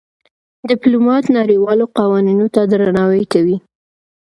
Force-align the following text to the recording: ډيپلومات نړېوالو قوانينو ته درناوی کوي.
ډيپلومات 0.69 1.23
نړېوالو 1.37 1.85
قوانينو 1.97 2.45
ته 2.53 2.61
درناوی 2.71 3.23
کوي. 3.33 3.57